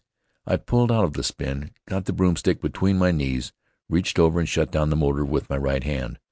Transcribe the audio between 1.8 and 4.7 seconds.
got the broom stick between my knees, reached over, and